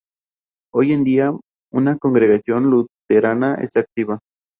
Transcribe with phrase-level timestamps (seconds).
[0.73, 1.31] Hoy en día,
[1.71, 4.17] una congregación luterana esta activa.